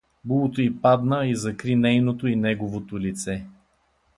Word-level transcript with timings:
Булото 0.25 0.61
й 0.61 0.69
падна 0.81 1.27
и 1.27 1.35
закри 1.35 1.75
нейното 1.75 2.27
и 2.27 2.35
неговото 2.35 2.99
лице. 2.99 3.43